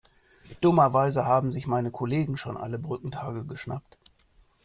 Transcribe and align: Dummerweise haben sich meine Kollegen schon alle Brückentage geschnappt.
Dummerweise 0.61 1.25
haben 1.27 1.51
sich 1.51 1.67
meine 1.67 1.91
Kollegen 1.91 2.35
schon 2.35 2.57
alle 2.57 2.79
Brückentage 2.79 3.45
geschnappt. 3.45 3.99